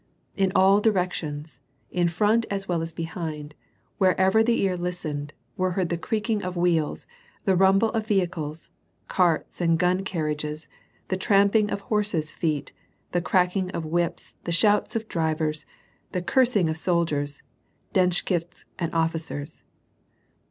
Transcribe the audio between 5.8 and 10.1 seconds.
the creaking of wheels, the rumble of vehicles, carts and gun